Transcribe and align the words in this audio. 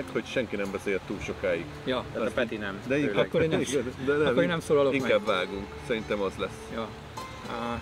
lényeg, 0.00 0.12
hogy 0.12 0.26
senki 0.26 0.56
nem 0.56 0.70
beszél 0.72 1.00
túl 1.06 1.18
sokáig. 1.20 1.64
Ja, 1.84 2.04
Tehát 2.12 2.28
a 2.28 2.32
Peti 2.32 2.56
nem. 2.56 2.78
De 2.86 2.98
inkább, 2.98 3.16
Akkor 3.26 3.42
én 3.42 3.48
nem- 3.48 3.62
de 4.04 4.12
nem, 4.16 4.26
akkor 4.26 4.42
én 4.42 4.48
nem 4.48 4.60
szólalok 4.60 4.92
meg. 4.92 5.00
Inkább 5.00 5.26
vágunk. 5.26 5.66
Szerintem 5.86 6.20
az 6.20 6.32
lesz. 6.38 6.58
ja. 6.74 6.88
Á, 7.50 7.80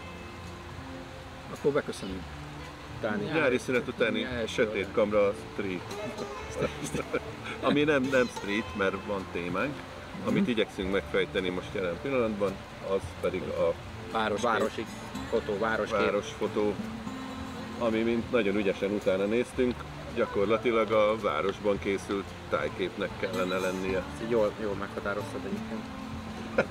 akkor 1.58 1.72
beköszönünk. 1.72 2.22
Utáni. 2.98 3.24
Nyári 3.24 3.58
szünet 3.58 3.88
utáni 3.88 4.26
sötét 4.48 4.82
adás. 4.82 4.94
kamra 4.94 5.34
street. 5.52 5.80
Ami 7.60 7.82
nem, 7.84 8.02
nem 8.02 8.28
street, 8.36 8.76
mert 8.76 8.94
van 9.06 9.24
témánk. 9.32 9.72
Amit 10.26 10.40
Mhm. 10.42 10.50
igyekszünk 10.50 10.92
megfejteni 10.92 11.48
most 11.48 11.68
jelen 11.74 11.94
pillanatban, 12.02 12.52
az 12.90 13.00
pedig 13.20 13.42
a 13.42 13.74
Város. 14.12 14.40
Városi 14.40 14.84
fotó, 15.30 15.58
városkép. 15.58 15.98
városfotó, 15.98 16.74
ami 17.78 18.02
mint 18.02 18.30
nagyon 18.30 18.56
ügyesen 18.56 18.90
utána 18.90 19.24
néztünk, 19.24 19.74
gyakorlatilag 20.14 20.90
a 20.90 21.16
városban 21.22 21.78
készült 21.78 22.24
tájképnek 22.50 23.10
kellene 23.20 23.58
lennie. 23.58 23.96
Ezt 23.98 24.30
Jól, 24.30 24.52
jól 24.62 24.74
meghatároztad 24.74 25.40
egyébként. 25.44 25.80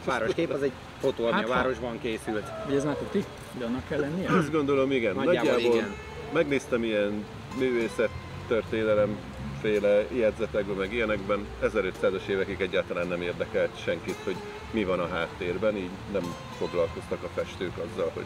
Városkép 0.06 0.50
az 0.50 0.62
egy 0.62 0.72
fotó, 1.00 1.24
ami 1.24 1.34
Hát, 1.34 1.44
a 1.46 1.48
városban 1.48 2.00
készült. 2.02 2.52
Ugye 2.68 2.76
ez 2.76 2.84
már 2.84 2.96
tuti? 2.96 3.24
Hogy 3.54 3.64
annak 3.64 3.88
kell 3.88 4.00
lennie? 4.00 4.30
Azt 4.30 4.52
gondolom, 4.52 4.92
igen. 4.92 5.16
Nagyjából 5.16 5.52
Nagyjából 5.52 5.76
igen. 5.76 5.96
megnéztem 6.34 6.84
ilyen 6.84 7.26
művészet, 7.58 8.10
történelem 8.48 9.18
féle 9.62 10.06
jegyzetekben, 10.12 10.76
meg 10.76 10.94
ilyenekben 10.94 11.46
1500-as 11.64 12.28
évekig 12.28 12.62
egyáltalán 12.62 13.08
nem 13.08 13.22
érdekelt 13.22 13.84
senkit, 13.84 14.18
hogy 14.24 14.36
mi 14.72 14.84
van 14.84 15.00
a 15.00 15.08
háttérben, 15.08 15.76
így 15.76 15.90
nem 16.12 16.36
foglalkoztak 16.58 17.24
a 17.24 17.30
festők 17.36 17.74
azzal, 17.78 18.12
hogy 18.14 18.26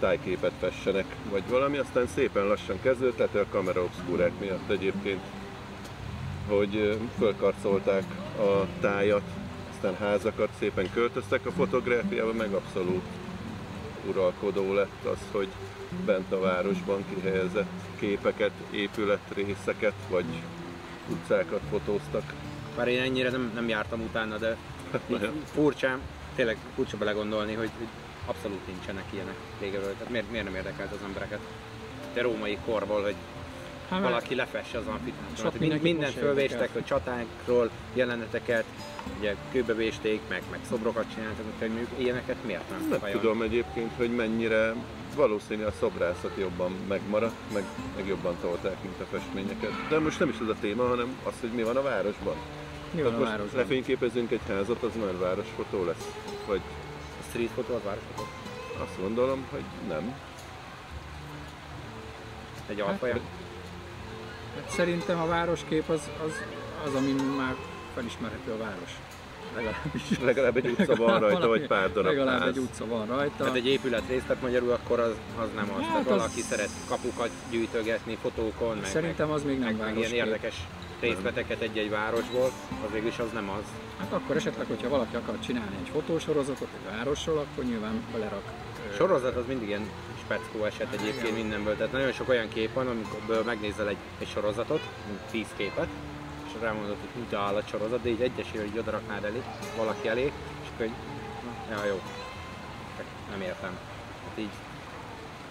tájképet 0.00 0.52
fessenek, 0.60 1.04
vagy 1.30 1.42
valami, 1.48 1.76
aztán 1.76 2.06
szépen 2.06 2.46
lassan 2.46 2.80
kezdődött, 2.82 3.34
a 3.34 3.44
kamera 3.50 3.82
obszkúrák 3.82 4.32
miatt 4.40 4.70
egyébként, 4.70 5.20
hogy 6.48 6.98
fölkarcolták 7.18 8.04
a 8.38 8.66
tájat, 8.80 9.22
aztán 9.74 9.96
házakat 9.96 10.48
szépen 10.58 10.90
költöztek 10.92 11.46
a 11.46 11.50
fotográfiában, 11.50 12.34
meg 12.34 12.52
abszolút 12.52 13.04
uralkodó 14.08 14.72
lett 14.72 15.04
az, 15.04 15.18
hogy 15.32 15.48
bent 16.04 16.32
a 16.32 16.40
városban 16.40 17.04
kihelyezett 17.14 17.70
képeket, 17.98 18.52
épületrészeket 18.70 19.94
vagy 20.10 20.24
utcákat 21.08 21.60
fotóztak. 21.70 22.32
Bár 22.76 22.88
én 22.88 23.00
ennyire 23.00 23.30
nem, 23.30 23.50
nem 23.54 23.68
jártam 23.68 24.00
utána, 24.00 24.36
de 24.36 24.56
furcsán, 25.54 26.00
tényleg 26.34 26.56
furcsa 26.74 26.96
belegondolni, 26.96 27.54
hogy, 27.54 27.70
hogy 27.78 27.88
abszolút 28.28 28.66
nincsenek 28.66 29.04
ilyenek 29.10 29.36
régebről. 29.60 29.92
Tehát 29.92 30.10
miért, 30.10 30.30
miért 30.30 30.44
nem 30.44 30.54
érdekelt 30.54 30.92
az 30.92 31.02
embereket? 31.06 31.40
De 32.14 32.22
római 32.22 32.58
korból, 32.64 33.02
hogy 33.02 33.14
Hát, 33.90 34.02
valaki 34.02 34.34
lefesse 34.34 34.78
az 34.78 34.86
amfiteátrumot. 34.86 35.58
Mind, 35.58 35.82
mindent 35.82 36.14
most 36.14 36.24
fölvéstek, 36.24 36.72
hogy 36.72 36.84
csatákról, 36.84 37.70
jeleneteket, 37.94 38.64
ugye 39.18 39.34
kőbevésték, 39.52 40.20
meg, 40.28 40.42
meg 40.50 40.60
szobrokat 40.68 41.04
csináltak, 41.14 41.44
hogy 41.58 41.68
mondjuk 41.68 41.90
ilyeneket 41.96 42.36
miért 42.44 42.70
nem? 42.70 42.86
Nem 42.90 42.98
vajon? 43.00 43.20
tudom 43.20 43.42
egyébként, 43.42 43.90
hogy 43.96 44.10
mennyire 44.10 44.74
valószínű 45.16 45.62
a 45.62 45.72
szobrászat 45.78 46.32
jobban 46.38 46.72
megmaradt, 46.88 47.34
meg, 47.52 47.64
meg 47.96 48.06
jobban 48.06 48.36
tolták, 48.40 48.82
mint 48.82 49.00
a 49.00 49.04
festményeket. 49.10 49.70
De 49.88 49.98
most 49.98 50.18
nem 50.18 50.28
is 50.28 50.36
ez 50.42 50.48
a 50.48 50.56
téma, 50.60 50.88
hanem 50.88 51.18
az, 51.24 51.34
hogy 51.40 51.50
mi 51.50 51.62
van 51.62 51.76
a 51.76 51.82
városban. 51.82 52.34
Mi 52.90 53.02
van 53.02 53.14
a 53.14 53.18
most 53.18 53.30
városban? 53.30 53.60
lefényképezünk 53.60 54.30
egy 54.30 54.40
házat, 54.48 54.82
az 54.82 54.92
már 55.04 55.18
városfotó 55.18 55.84
lesz? 55.84 56.10
Vagy 56.46 56.60
A 56.60 56.87
street 57.28 57.50
fotó 57.54 57.74
az 57.74 57.80
városfotó? 57.84 58.26
azt 58.82 59.00
gondolom, 59.00 59.44
hogy 59.50 59.62
nem. 59.88 60.14
Egy 62.68 62.80
alfaja? 62.80 63.12
Hát 64.54 64.70
szerintem 64.70 65.20
a 65.20 65.26
városkép 65.26 65.88
az, 65.88 66.00
az, 66.26 66.32
az, 66.86 66.94
ami 66.94 67.12
már 67.36 67.54
felismerhető 67.94 68.52
a 68.52 68.56
város. 68.58 68.90
Legalábbis. 69.56 70.02
Legalább 70.20 70.56
egy 70.56 70.66
utca 70.78 70.94
van 70.94 71.20
rajta, 71.20 71.38
Valami- 71.38 71.58
vagy 71.58 71.66
pár 71.66 71.92
darab 71.92 72.06
Legalább 72.12 72.40
ház. 72.40 72.48
egy 72.48 72.58
utca 72.58 72.86
van 72.86 73.06
rajta. 73.06 73.34
Tehát 73.36 73.54
egy 73.54 73.66
épület 73.66 74.02
rész, 74.08 74.22
tehát 74.26 74.42
magyarul 74.42 74.70
akkor 74.72 75.00
az, 75.00 75.12
az 75.40 75.48
nem 75.54 75.70
az. 75.76 75.80
Hát 75.80 75.86
Tehát 75.90 76.00
az- 76.06 76.06
valaki 76.16 76.40
szeret 76.40 76.70
kapukat 76.88 77.30
gyűjtögetni 77.50 78.18
fotókon, 78.22 78.76
meg, 78.76 78.84
Szerintem 78.90 79.30
az 79.30 79.42
még 79.44 79.58
nem 79.58 79.66
meg, 79.68 79.76
meg 79.76 79.86
ilyen 79.86 79.94
városkép. 79.94 80.24
érdekes 80.24 80.54
részleteket 81.00 81.60
egy-egy 81.60 81.90
városból, 81.90 82.50
az 82.84 82.92
végül 82.92 83.08
is 83.08 83.18
az 83.18 83.32
nem 83.32 83.50
az. 83.50 83.64
Hát 83.98 84.12
akkor 84.12 84.36
esetleg, 84.36 84.66
hogyha 84.66 84.88
valaki 84.88 85.16
akar 85.16 85.40
csinálni 85.40 85.76
egy 85.82 85.88
fotósorozatot 85.88 86.68
egy 86.74 86.96
városról, 86.96 87.38
akkor 87.38 87.64
nyilván 87.64 88.02
belerak. 88.12 88.52
Sorozat 88.96 89.36
az 89.36 89.46
mindig 89.46 89.68
ilyen 89.68 89.90
speckó 90.24 90.64
eset 90.64 90.92
egyébként 90.92 91.26
igen. 91.26 91.34
mindenből. 91.34 91.76
Tehát 91.76 91.92
nagyon 91.92 92.12
sok 92.12 92.28
olyan 92.28 92.48
kép 92.48 92.72
van, 92.72 92.86
amikor 92.86 93.44
megnézel 93.44 93.88
egy, 93.88 93.96
egy 94.18 94.28
sorozatot, 94.28 94.80
mint 95.06 95.20
10 95.30 95.46
képet, 95.56 95.88
és 96.46 96.60
rámondod, 96.60 96.96
hogy 97.00 97.22
úgy 97.26 97.34
áll 97.34 97.54
a 97.54 97.62
sorozat, 97.62 98.02
de 98.02 98.08
így 98.08 98.20
egyesével 98.20 98.66
így 98.66 98.78
odaraknád 98.78 99.24
elé, 99.24 99.42
valaki 99.76 100.08
elé, 100.08 100.32
és 100.62 100.68
akkor 100.74 100.86
ja 101.70 101.84
jó, 101.84 102.00
nem 103.30 103.40
értem. 103.40 103.78
Hát 104.28 104.38
így 104.38 104.50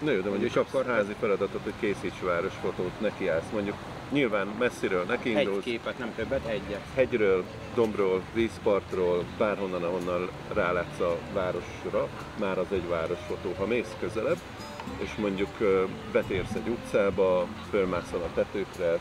Jó, 0.00 0.20
de 0.20 0.28
mondjuk 0.28 0.52
kapsz 0.52 0.74
akkor- 0.74 0.86
házi 0.86 1.14
feladatot, 1.20 1.60
hogy 1.62 1.72
készíts 1.80 2.20
városfotót, 2.20 3.00
nekiállsz. 3.00 3.50
Mondjuk 3.52 3.76
nyilván 4.12 4.46
messziről 4.58 5.00
egy 5.00 5.06
nekiindulsz, 5.06 5.64
képet, 5.64 5.98
nem 5.98 6.14
többet, 6.14 6.46
egyet. 6.46 6.80
hegyről, 6.94 7.44
dombról, 7.74 8.22
vízpartról, 8.34 9.24
bárhonnan, 9.38 9.82
ahonnan 9.82 10.28
rálátsz 10.54 11.00
a 11.00 11.16
városra, 11.32 12.08
már 12.40 12.58
az 12.58 12.66
egy 12.70 12.88
városfotó. 12.88 13.54
Ha 13.58 13.66
mész 13.66 13.96
közelebb, 14.00 14.38
és 15.02 15.14
mondjuk 15.14 15.50
betérsz 16.12 16.54
egy 16.54 16.68
utcába, 16.68 17.46
fölmászol 17.70 18.20
a 18.22 18.34
tetőkre, 18.34 18.98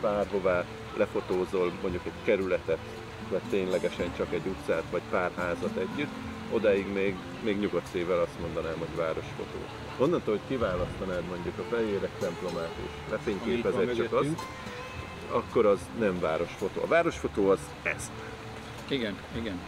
bárhová, 0.00 0.64
lefotózol 0.96 1.72
mondjuk 1.82 2.02
egy 2.06 2.24
kerületet, 2.24 2.78
vagy 3.30 3.40
ténylegesen 3.50 4.12
csak 4.16 4.32
egy 4.32 4.46
utcát, 4.46 4.82
vagy 4.90 5.02
pár 5.10 5.30
házat 5.36 5.76
együtt, 5.76 6.12
odáig 6.50 6.86
még, 6.92 7.14
még 7.42 7.58
nyugodt 7.58 7.86
szívvel 7.92 8.18
azt 8.18 8.40
mondanám, 8.40 8.78
hogy 8.78 8.96
városfotó. 8.96 9.58
Onnantól, 9.98 10.34
hogy 10.34 10.48
kiválasztanád 10.48 11.24
mondjuk 11.28 11.58
a 11.58 11.74
fejérek 11.74 12.10
templomát, 12.18 12.72
és 12.84 13.10
lefényképezed 13.10 13.96
csak 13.96 14.12
azt, 14.12 14.42
akkor 15.30 15.66
az 15.66 15.78
nem 15.98 16.20
városfotó. 16.20 16.82
A 16.82 16.86
városfotó 16.86 17.50
az 17.50 17.58
ez, 17.82 18.10
Igen, 18.88 19.16
igen. 19.36 19.60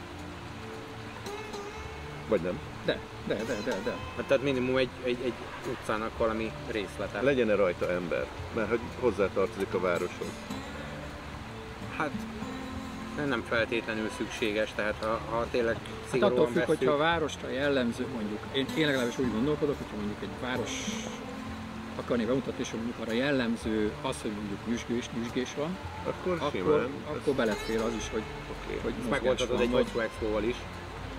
vagy 2.28 2.40
nem. 2.40 2.58
De, 2.84 2.98
de, 3.26 3.34
de, 3.34 3.54
de, 3.64 3.76
de. 3.84 3.94
Hát 4.16 4.26
tehát 4.26 4.42
minimum 4.42 4.76
egy, 4.76 4.88
egy, 5.02 5.18
egy 5.24 5.32
utcának 5.70 6.18
valami 6.18 6.52
részlete. 6.70 7.20
Legyen-e 7.22 7.54
rajta 7.54 7.90
ember? 7.90 8.26
Mert 8.54 8.68
hogy 8.68 8.80
hozzátartozik 9.00 9.74
a 9.74 9.80
városhoz. 9.80 10.28
Hát 11.96 12.10
nem 13.28 13.42
feltétlenül 13.48 14.08
szükséges, 14.16 14.72
tehát 14.74 14.94
ha, 15.00 15.20
ha 15.30 15.46
tényleg 15.50 15.74
Hát 15.74 16.10
szigorúan 16.10 16.32
attól 16.32 16.46
függ, 16.46 16.54
vesszük, 16.54 16.78
hogyha 16.78 16.92
a 16.92 16.96
városra 16.96 17.48
jellemző, 17.48 18.06
mondjuk, 18.14 18.38
én, 18.52 18.66
én 18.76 18.86
legalábbis 18.86 19.18
úgy 19.18 19.32
gondolkodok, 19.32 19.76
hogyha 19.78 19.96
mondjuk 19.96 20.18
egy 20.22 20.28
város 20.48 20.70
akarnék 21.96 22.26
bemutatni, 22.26 22.62
és 22.62 22.70
mondjuk 22.72 22.96
arra 23.00 23.12
jellemző 23.12 23.92
az, 24.02 24.16
hogy 24.22 24.30
mondjuk 24.30 24.58
nyüzsgés, 24.66 25.10
nyüzsgés 25.22 25.54
van, 25.56 25.76
Akkor, 26.06 26.32
akkor, 26.32 26.50
simán. 26.50 26.88
akkor 27.16 27.34
belefér 27.34 27.80
az 27.80 27.94
is, 27.96 28.08
hogy, 28.12 28.22
Oké. 28.50 28.78
hogy 28.82 28.92
megoldhatod 29.10 29.60
egy 29.60 29.70
vagy- 29.70 29.82
Moszkva 29.82 30.02
Expo-val 30.02 30.42
is. 30.42 30.56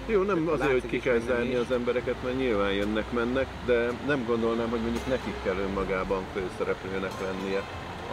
Jó, 0.08 0.22
nem 0.22 0.48
azért, 0.48 0.60
Látszik 0.60 0.82
hogy 0.82 0.90
ki 0.90 1.00
kell 1.00 1.20
zárni 1.20 1.56
az 1.56 1.72
embereket, 1.72 2.16
mert 2.24 2.38
nyilván 2.38 2.72
jönnek, 2.72 3.12
mennek, 3.12 3.48
de 3.66 3.92
nem 4.08 4.26
gondolnám, 4.26 4.70
hogy 4.70 4.80
mondjuk 4.80 5.08
nekik 5.08 5.34
kell 5.44 5.56
önmagában 5.56 6.24
főszereplőnek 6.34 7.12
lennie. 7.22 7.62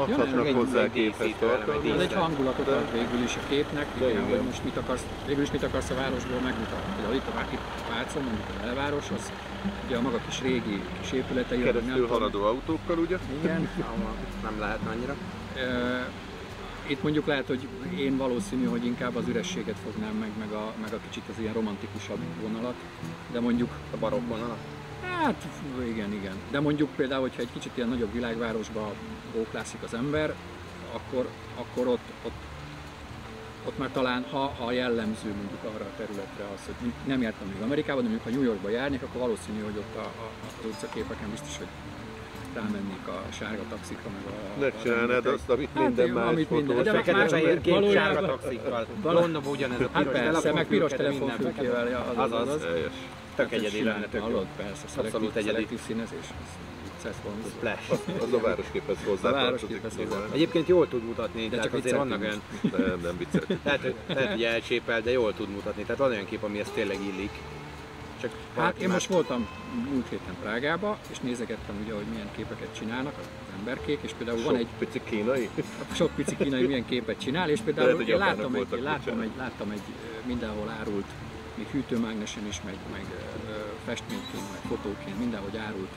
Adhatnak 0.02 0.46
egy- 0.46 0.54
hozzá 0.54 0.82
egy 0.82 0.90
képhez 0.90 1.28
tartalmat. 1.40 1.84
Ez 1.94 2.00
egy 2.00 2.12
hangulatot 2.12 2.68
ad 2.68 2.92
végül 2.92 3.22
is 3.24 3.36
a 3.36 3.40
képnek, 3.48 3.86
De 3.98 4.10
igen, 4.10 4.24
igen. 4.24 4.36
hogy 4.38 4.46
most 4.46 4.64
mit 4.64 4.76
akarsz, 4.76 5.04
végül 5.26 5.42
is 5.42 5.50
mit 5.50 5.62
akarsz 5.62 5.90
a 5.90 5.94
városból 5.94 6.40
megmutatni. 6.48 6.92
Például 6.96 7.14
itt 7.14 7.28
a 7.32 7.34
Vácon, 7.90 8.22
mondjuk 8.22 8.46
a 8.58 8.62
belváros, 8.64 9.10
az 9.10 9.32
ugye 9.86 9.96
a 9.96 10.00
maga 10.00 10.18
kis 10.26 10.40
régi 10.40 10.82
kis 11.00 11.12
épületei, 11.12 11.62
Keresztül 11.62 11.92
tudom, 11.94 12.08
haladó 12.08 12.44
autókkal, 12.44 12.98
ugye? 12.98 13.18
Igen, 13.42 13.68
nem 14.46 14.56
lehet 14.58 14.80
annyira. 14.92 15.14
Itt 16.86 17.02
mondjuk 17.02 17.26
lehet, 17.26 17.46
hogy 17.46 17.68
én 17.98 18.16
valószínű, 18.16 18.64
hogy 18.64 18.84
inkább 18.86 19.16
az 19.16 19.28
ürességet 19.28 19.76
fognám 19.84 20.14
meg, 20.14 20.30
meg 20.38 20.52
a, 20.52 20.72
meg 20.82 20.92
a 20.92 20.98
kicsit 21.08 21.22
az 21.28 21.34
ilyen 21.40 21.52
romantikusabb 21.52 22.18
vonalat, 22.42 22.74
de 23.32 23.40
mondjuk, 23.40 23.70
A 23.94 23.96
barokk 23.96 24.28
vonalat. 24.28 24.58
Hát 25.02 25.46
igen, 25.86 26.12
igen. 26.12 26.36
De 26.50 26.60
mondjuk 26.60 26.90
például, 26.96 27.20
hogyha 27.20 27.40
egy 27.40 27.52
kicsit 27.52 27.72
ilyen 27.74 27.88
nagyobb 27.88 28.12
világvárosba 28.12 28.92
bóklászik 29.34 29.82
az 29.82 29.94
ember, 29.94 30.34
akkor, 30.92 31.28
akkor 31.54 31.86
ott, 31.86 32.08
ott, 32.24 32.40
ott 33.66 33.78
már 33.78 33.90
talán, 33.92 34.24
ha, 34.30 34.46
ha 34.58 34.72
jellemző 34.72 35.28
mondjuk 35.28 35.64
arra 35.74 35.84
a 35.84 35.96
területre 35.96 36.44
az, 36.54 36.60
hogy 36.64 36.92
nem 37.06 37.22
jártam 37.22 37.48
még 37.48 37.62
Amerikában, 37.62 38.02
de 38.02 38.08
mondjuk 38.08 38.28
ha 38.28 38.38
New 38.38 38.48
Yorkba 38.48 38.68
járnék, 38.68 39.02
akkor 39.02 39.20
valószínű, 39.20 39.60
hogy 39.62 39.76
ott 39.76 39.96
a, 39.96 40.06
a, 40.06 40.30
az 40.46 40.66
utcaképeken 40.66 41.30
biztos, 41.30 41.58
hogy 41.58 41.66
rámennék 42.60 43.06
a 43.06 43.32
sárga 43.38 43.62
taxikra, 43.68 44.10
meg 44.10 44.22
a... 44.34 44.60
Megcsinálnád 44.60 45.08
rengeteg- 45.08 45.34
azt, 45.34 45.50
amit 45.50 45.68
Hát, 45.74 45.82
minden 45.86 46.06
jó, 46.06 46.14
más 46.14 46.28
amit 46.28 46.50
minden- 46.50 46.82
de 46.82 46.90
Fekete 46.90 47.16
más- 47.16 47.30
fehér 47.30 47.60
kép, 47.60 47.90
sárga 47.92 48.26
taxikkal. 48.26 48.86
Londonban 49.02 49.52
ugyanez 49.52 49.80
a 49.80 49.88
Hát 49.92 50.02
piros 50.06 50.20
persze, 50.20 50.52
meg 50.52 50.66
piros 50.66 50.90
telefonfülkével, 50.92 51.88
ja, 51.88 52.12
az, 52.16 52.32
az, 52.32 52.48
az. 52.48 52.66
Tök 53.36 53.52
egyedi 53.52 53.82
lenne, 53.82 54.06
tök 54.06 54.22
jó. 54.30 54.46
Persze, 54.56 54.84
Abszolút 54.96 55.36
egyedi. 55.36 55.50
szelektív 55.52 55.78
színezés. 55.86 56.26
Splash. 57.56 57.90
Az, 58.22 58.32
a 58.32 58.38
városképhez 58.40 58.96
hozzá 59.06 59.28
A 59.28 59.32
városképhez 59.32 59.92
hozzá. 59.96 60.16
Egyébként 60.32 60.68
jól 60.68 60.88
tud 60.88 61.04
mutatni, 61.04 61.42
De 61.42 61.48
tehát 61.56 61.64
csak 61.64 61.74
azért 61.74 61.96
vannak 61.96 62.20
olyan, 62.20 62.40
Nem, 62.62 63.00
nem 63.02 63.16
vicceltünk. 63.18 63.60
lehet, 63.64 63.80
hogy 64.30 64.42
elcsépel, 64.42 65.00
de 65.00 65.10
jól 65.10 65.34
tud 65.34 65.48
mutatni. 65.48 65.82
Tehát 65.82 65.98
van 65.98 66.10
olyan 66.10 66.24
kép, 66.24 66.42
ami 66.42 66.58
ezt 66.58 66.72
tényleg 66.72 66.96
illik. 67.14 67.30
Csak 68.20 68.30
Hát 68.56 68.76
én 68.78 68.84
már- 68.86 68.92
most 68.96 69.08
voltam 69.08 69.48
múlt 69.90 70.08
héten 70.08 70.34
Prágába, 70.42 70.98
és 71.10 71.18
nézegettem 71.20 71.74
ugye, 71.84 71.92
hogy 71.94 72.04
milyen 72.10 72.28
képeket 72.36 72.76
csinálnak 72.78 73.12
az 73.18 73.24
emberkék, 73.58 73.98
és 74.02 74.12
például 74.18 74.42
van 74.42 74.46
Sok 74.52 74.58
egy 74.60 74.68
pici 74.78 75.00
kínai? 75.04 75.48
sok 75.94 76.10
pici 76.14 76.36
kínai 76.36 76.66
milyen 76.66 76.84
képet 76.84 77.18
csinál, 77.20 77.50
és 77.50 77.60
például 77.60 77.92
Lehet, 77.92 78.08
én 78.08 78.16
láttam 78.18 78.54
egy, 78.54 78.66
láttam 78.82 79.20
egy, 79.20 79.30
láttam 79.36 79.70
egy 79.70 79.82
ö, 79.88 80.26
mindenhol 80.26 80.68
árult, 80.80 81.06
még 81.54 81.66
hűtőmágnesen 81.66 82.46
is, 82.46 82.60
meg, 82.64 82.74
meg 82.92 83.04
festményként, 83.84 84.50
meg 84.52 84.60
fotóként, 84.68 85.18
mindenhogy 85.18 85.56
árult 85.56 85.88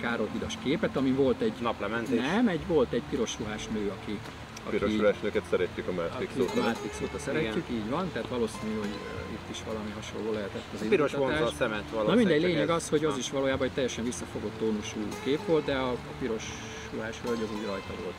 Károly 0.00 0.28
hidas 0.32 0.58
képet, 0.62 0.96
ami 0.96 1.10
volt 1.10 1.40
egy, 1.40 1.52
naplementés. 1.60 2.20
nem, 2.20 2.48
egy 2.48 2.66
volt 2.66 2.92
egy 2.92 3.02
piros 3.10 3.38
ruhás 3.38 3.66
nő, 3.66 3.92
aki, 4.00 4.18
A 4.66 4.68
piros 4.68 4.88
aki, 4.90 4.98
ruhásnőket 4.98 5.42
szeretjük 5.50 5.88
a 5.88 5.92
Matrix 5.92 6.32
óta. 6.40 6.60
Matrix 6.62 7.00
óta 7.02 7.18
szeretjük, 7.18 7.64
így 7.70 7.88
van, 7.90 8.10
tehát 8.12 8.28
valószínű, 8.28 8.74
hogy 8.78 8.94
itt 9.32 9.50
is 9.50 9.62
valami 9.66 9.90
hasonló 9.94 10.32
lehetett 10.32 10.62
az 10.74 10.88
Piros 10.88 11.12
vonza 11.12 11.44
a 11.44 11.50
szemet 11.58 11.84
Na 11.90 11.96
valószínűleg. 11.96 12.16
mindegy, 12.16 12.40
csak 12.40 12.50
lényeg 12.50 12.70
az, 12.70 12.88
hogy 12.88 13.04
az 13.04 13.12
Na. 13.12 13.18
is 13.18 13.30
valójában 13.30 13.66
egy 13.66 13.72
teljesen 13.72 14.04
visszafogott 14.04 14.58
tónusú 14.58 14.98
kép 15.24 15.46
volt, 15.46 15.64
de 15.64 15.74
a, 15.74 15.90
a 15.90 15.96
piros 16.18 16.44
ruhás 16.92 17.16
hölgy 17.24 17.42
az 17.42 17.48
úgy 17.58 17.66
rajta 17.66 17.92
volt. 18.02 18.14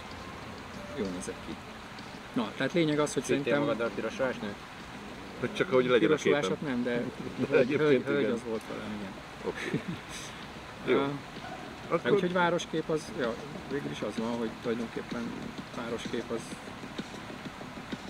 Jól 0.98 1.08
nézett 1.16 1.40
ki. 1.48 1.56
Na, 2.34 2.52
tehát 2.58 2.74
lényeg 2.74 3.00
az, 3.00 3.14
hogy 3.14 3.22
Vittél 3.22 3.38
szerintem 3.38 3.62
magaddal 3.62 3.90
piros 3.96 4.18
ruhásnőt? 4.18 4.56
Hogy 5.40 5.54
csak 5.54 5.72
ahogy 5.72 5.86
legyen 5.86 6.12
a 6.12 6.16
képen. 6.16 6.58
nem, 6.60 6.84
de 6.84 7.04
De 7.38 7.48
hölgy, 7.56 7.76
hölgy, 7.76 8.04
hölgy 8.06 8.20
igen. 8.20 8.32
az 8.32 8.42
volt 8.50 8.62
velem, 8.70 8.92
igen. 9.00 9.12
Oké. 9.46 9.80
Jó. 10.86 11.08
Akkor 11.88 12.12
úgyhogy 12.12 12.34
városkép 12.34 12.90
az, 12.90 13.12
ja, 13.20 13.34
végül 13.72 13.92
is 13.92 14.02
az 14.02 14.18
van, 14.18 14.38
hogy 14.38 14.50
tulajdonképpen 14.62 15.32
városkép 15.76 16.24
az 16.32 16.42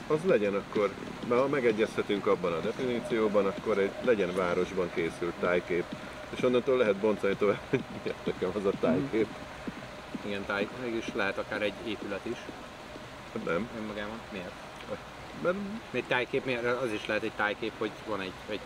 az 0.08 0.20
legyen 0.26 0.56
akkor, 0.56 0.92
mert 1.28 1.42
ha 1.42 1.48
megegyezhetünk 1.48 2.28
abban 2.28 2.54
a 2.54 2.60
definícióban, 2.60 3.46
akkor 3.46 3.78
egy 3.78 3.92
legyen 4.02 4.36
városban 4.36 4.90
készült 4.94 5.34
tájkép. 5.40 5.84
És 6.36 6.44
onnantól 6.44 6.78
lehet 6.78 6.96
bontani 6.96 7.36
tovább, 7.40 7.60
hogy 7.70 7.84
nekem 8.24 8.50
az 8.54 8.66
a 8.66 8.72
tájkép. 8.80 9.28
Igen, 10.26 10.46
táj, 10.46 10.68
mégis 10.84 11.14
lehet 11.14 11.38
akár 11.38 11.62
egy 11.62 11.74
épület 11.86 12.26
is 12.26 12.38
Hát 13.34 13.46
Nem, 13.46 13.70
önmagában. 13.78 14.20
Miért? 14.32 14.52
mert 15.42 15.56
Egy 15.92 16.04
tájkép, 16.04 16.46
miért? 16.46 16.82
Az 16.82 16.92
is 16.92 17.06
lehet 17.06 17.24
egy 17.24 17.32
tájkép, 17.36 17.72
hogy 17.78 17.92
van 18.08 18.22
egy, 18.22 18.32
egy 18.50 18.60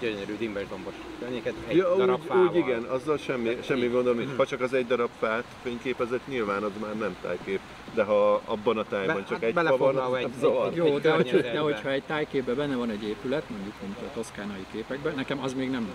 gyönyörű 0.00 0.36
dimbes-dombos 0.38 0.94
környéket, 1.18 1.54
egy 1.66 1.76
ja, 1.76 1.94
darab 1.96 2.20
úgy, 2.20 2.26
fával. 2.26 2.46
úgy 2.46 2.56
igen, 2.56 2.82
azzal 2.82 3.16
semmi, 3.16 3.56
semmi 3.62 3.86
gondom 3.88 4.16
nincs. 4.16 4.30
Ha 4.36 4.46
csak 4.46 4.60
az 4.60 4.72
egy 4.72 4.86
darab 4.86 5.08
fát 5.18 5.44
fényképezett, 5.62 6.26
nyilván 6.26 6.62
az 6.62 6.70
már 6.80 6.94
nem 6.98 7.16
tájkép. 7.22 7.60
De 7.94 8.02
ha 8.02 8.40
abban 8.44 8.78
a 8.78 8.84
tájban 8.84 9.14
Be- 9.16 9.24
csak 9.28 9.40
hát 9.42 9.66
egy 9.66 9.76
fa 9.76 9.76
van, 9.92 10.16
egy- 10.16 10.28
zavar. 10.40 10.66
egy- 10.68 10.76
Jó, 10.76 10.98
de, 10.98 11.12
hogy, 11.12 11.30
de 11.40 11.58
hogyha 11.58 11.90
egy 11.90 12.02
tájképben 12.02 12.56
benne 12.56 12.76
van 12.76 12.90
egy 12.90 13.02
épület, 13.02 13.50
mondjuk 13.50 13.74
mint 13.82 13.96
a 13.98 14.10
toszkánai 14.14 14.66
képekben, 14.72 15.14
nekem 15.14 15.42
az 15.42 15.54
még 15.54 15.70
nem 15.70 15.88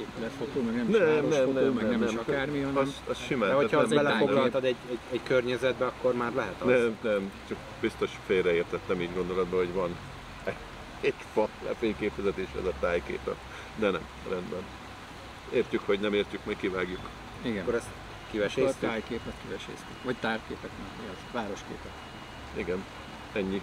épületfotó, 0.00 0.60
meg 0.62 0.74
nem 0.74 0.88
is 0.88 0.96
Nem, 0.96 1.06
városfotó, 1.06 1.52
nem, 1.52 1.62
nem, 1.64 1.72
meg 1.72 1.82
nem, 1.82 1.98
nem, 1.98 2.02
is 2.08 2.14
nem. 2.14 2.24
akármi, 2.28 2.60
hanem 2.60 2.76
Az, 2.82 3.00
az 3.08 3.16
simán. 3.26 3.48
De 3.48 3.54
hogyha 3.54 3.78
az 3.80 3.90
nem- 3.90 4.04
belefoglaltad 4.04 4.64
egy, 4.64 4.76
egy, 4.90 4.98
egy 5.12 5.20
környezetbe, 5.22 5.84
akkor 5.84 6.14
már 6.14 6.32
lehet 6.34 6.54
az. 6.60 6.66
Nem, 6.68 6.96
nem, 7.02 7.32
csak 7.48 7.56
biztos 7.80 8.10
félreértettem 8.26 9.00
így 9.00 9.14
gondolatba, 9.14 9.56
hogy 9.56 9.72
van 9.72 9.88
egy, 11.00 11.14
fa 11.32 11.48
lefényképezett 11.64 12.36
és 12.36 12.48
ez 12.58 12.64
a 12.64 12.72
tájképe. 12.80 13.34
De 13.76 13.90
nem, 13.90 14.06
rendben. 14.28 14.62
Értjük, 15.52 15.82
hogy 15.86 16.00
nem 16.00 16.14
értjük, 16.14 16.44
majd 16.44 16.56
kivágjuk. 16.56 17.00
igen. 17.42 17.62
Akkor 17.62 17.74
ezt 17.74 17.86
Akkor 17.86 17.96
a 18.26 18.30
kiveséztük. 18.30 18.88
tájképet 18.88 19.34
kiveséztük. 19.44 20.02
Vagy 20.02 20.16
tárképet, 20.16 20.70
nem, 20.78 20.86
mi 21.02 21.08
az? 21.10 21.16
Városképet. 21.32 21.92
Igen, 22.56 22.84
ennyi. 23.32 23.62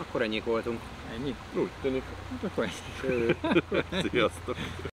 Akkor 0.00 0.22
ennyik 0.22 0.44
voltunk. 0.44 0.80
Ennyi? 1.14 1.34
Úgy 1.54 1.70
tűnik. 1.82 2.02
Hát 2.30 2.50
akkor 2.50 2.64
ennyi. 2.64 3.36
Sziasztok! 4.10 4.56